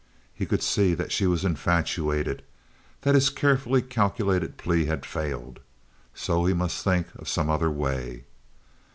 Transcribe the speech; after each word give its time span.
He 0.33 0.47
could 0.47 0.63
see 0.63 0.95
that 0.95 1.11
she 1.11 1.27
was 1.27 1.45
infatuated—that 1.45 3.13
his 3.13 3.29
carefully 3.29 3.83
calculated 3.83 4.57
plea 4.57 4.85
had 4.85 5.05
failed. 5.05 5.59
So 6.15 6.45
he 6.45 6.55
must 6.55 6.83
think 6.83 7.05
of 7.17 7.27
some 7.29 7.51
other 7.51 7.69
way. 7.69 8.23